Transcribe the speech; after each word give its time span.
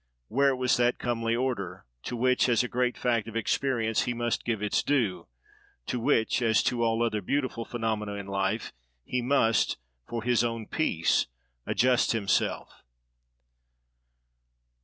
Where 0.29 0.55
was 0.55 0.77
that 0.77 0.97
comely 0.97 1.35
order, 1.35 1.85
to 2.05 2.15
which 2.15 2.49
as 2.49 2.63
a 2.63 2.67
great 2.67 2.97
fact 2.97 3.27
of 3.27 3.35
experience 3.35 4.05
he 4.05 4.15
must 4.15 4.43
give 4.45 4.59
its 4.63 4.81
due; 4.81 5.27
to 5.85 5.99
which, 5.99 6.41
as 6.41 6.63
to 6.63 6.81
all 6.81 7.03
other 7.03 7.21
beautiful 7.21 7.65
"phenomena" 7.65 8.13
in 8.13 8.25
life, 8.25 8.73
he 9.05 9.21
must, 9.21 9.77
for 10.07 10.23
his 10.23 10.43
own 10.43 10.65
peace, 10.65 11.27
adjust 11.67 12.13
himself? 12.13 12.81